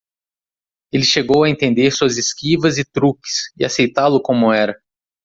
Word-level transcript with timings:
Ele 0.91 1.03
chegou 1.03 1.43
a 1.43 1.49
entender 1.51 1.91
suas 1.91 2.17
esquivas 2.17 2.79
e 2.79 2.83
truques? 2.83 3.51
e 3.55 3.63
aceitá-lo 3.63 4.19
como 4.19 4.51
era. 4.51 4.81